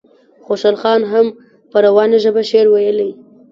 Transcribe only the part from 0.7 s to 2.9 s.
خان هم په روانه ژبه شعر